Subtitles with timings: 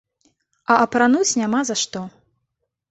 [0.71, 2.05] А апрануць няма за што.